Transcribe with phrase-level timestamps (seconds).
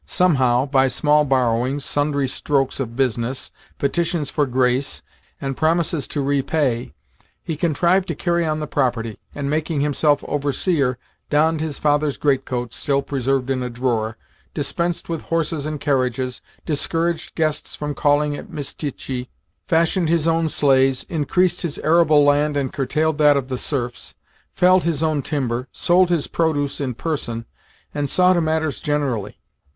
[0.07, 5.03] Somehow by small borrowings, sundry strokes of business, petitions for grace,
[5.39, 6.91] and promises to repay
[7.43, 10.97] he contrived to carry on the property, and, making himself overseer,
[11.29, 14.17] donned his father's greatcoat (still preserved in a drawer),
[14.55, 19.27] dispensed with horses and carriages, discouraged guests from calling at Mitishtchi,
[19.67, 24.15] fashioned his own sleighs, increased his arable land and curtailed that of the serfs,
[24.51, 27.45] felled his own timber, sold his produce in person,
[27.93, 29.37] and saw to matters generally.